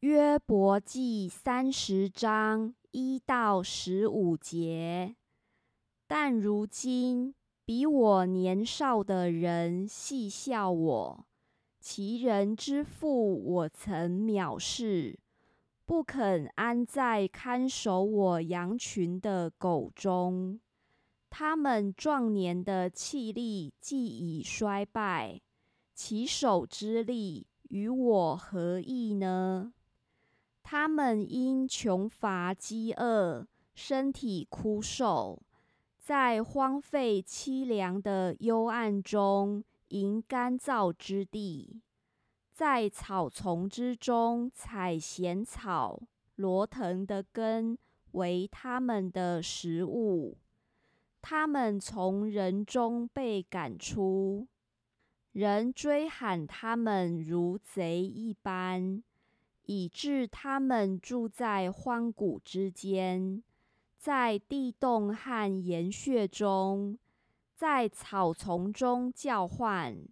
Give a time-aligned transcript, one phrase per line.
[0.00, 5.16] 约伯记三十章一到十五节。
[6.06, 11.26] 但如今比我年少的人戏笑我，
[11.80, 15.18] 其人之父我曾藐视，
[15.84, 20.60] 不肯安在看守我羊群的狗中。
[21.28, 25.40] 他们壮年的气力既已衰败，
[25.92, 29.72] 其手之力与我何异呢？
[30.70, 35.42] 他们因穷乏饥饿，身体枯瘦，
[35.96, 41.80] 在荒废凄凉的幽暗中营干燥之地，
[42.52, 46.02] 在草丛之中采咸草，
[46.34, 47.78] 罗藤的根
[48.10, 50.36] 为他们的食物。
[51.22, 54.46] 他们从人中被赶出，
[55.32, 59.02] 人追喊他们如贼一般。
[59.70, 63.42] 以致他们住在荒谷之间，
[63.98, 66.98] 在地洞和岩穴中，
[67.54, 70.08] 在草丛中叫唤，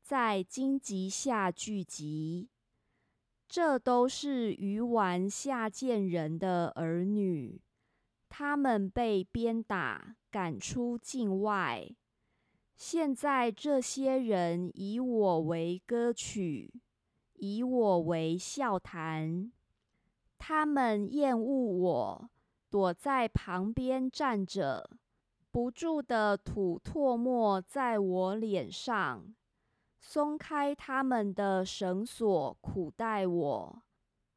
[0.00, 2.50] 在荆棘下聚集。
[3.48, 7.60] 这都是鱼丸下贱人的儿女，
[8.28, 11.90] 他们被鞭打，赶出境外。
[12.76, 16.72] 现在这些人以我为歌曲。
[17.40, 19.50] 以我为笑谈，
[20.38, 22.30] 他们厌恶我，
[22.68, 24.90] 躲在旁边站着，
[25.50, 29.34] 不住的吐唾沫在我脸上，
[29.98, 33.82] 松开他们的绳索，苦待我，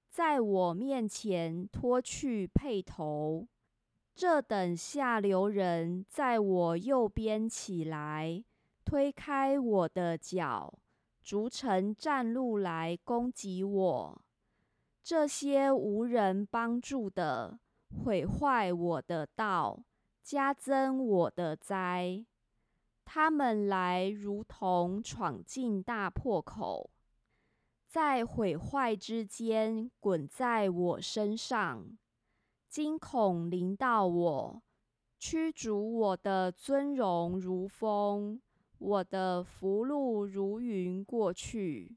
[0.10, 3.48] 在我面前脱去佩头。
[4.16, 8.44] 这等下流人在我右边起来，
[8.86, 10.74] 推开我的脚。
[11.24, 14.22] 逐城占路来攻击我，
[15.02, 17.60] 这些无人帮助的，
[18.04, 19.86] 毁坏我的道，
[20.22, 22.26] 加增我的灾。
[23.06, 26.90] 他们来如同闯进大破口，
[27.88, 31.98] 在毁坏之间滚在我身上，
[32.68, 34.64] 惊恐临到我，
[35.20, 38.42] 驱逐我的尊荣如风。
[38.80, 41.92] 我的福禄如云过去，